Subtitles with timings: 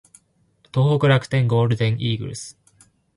[0.73, 2.57] 東北楽天ゴールデンイーグルス